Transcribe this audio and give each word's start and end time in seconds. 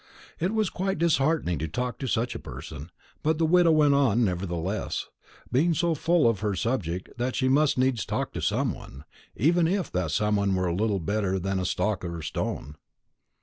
It 0.39 0.51
was 0.51 0.71
quite 0.71 0.97
disheartening 0.97 1.59
to 1.59 1.67
talk 1.67 1.99
to 1.99 2.07
such 2.07 2.33
a 2.33 2.39
person; 2.39 2.89
but 3.21 3.37
the 3.37 3.45
widow 3.45 3.69
went 3.71 3.93
on 3.93 4.25
nevertheless, 4.25 5.09
being 5.51 5.75
so 5.75 5.93
full 5.93 6.27
of 6.27 6.39
her 6.39 6.55
subject 6.55 7.09
that 7.19 7.35
she 7.35 7.47
must 7.47 7.77
needs 7.77 8.03
talk 8.03 8.33
to 8.33 8.41
some 8.41 8.73
one, 8.73 9.03
even 9.35 9.67
if 9.67 9.91
that 9.91 10.09
some 10.09 10.37
one 10.37 10.55
were 10.55 10.73
little 10.73 10.99
better 10.99 11.37
than 11.37 11.59
a 11.59 11.65
stock 11.65 12.03
or 12.03 12.17
a 12.17 12.23
stone. 12.23 12.77